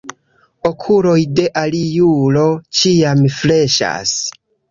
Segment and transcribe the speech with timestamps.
[0.69, 2.45] Okuloj de aliulo
[2.79, 4.17] ĉiam freŝas.